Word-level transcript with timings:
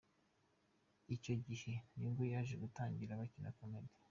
Icyo 1.15 1.33
gihe 1.45 1.71
nibwo 1.99 2.23
yaje 2.31 2.55
gutangira 2.63 3.19
gukina 3.21 3.49
comedy. 3.57 3.91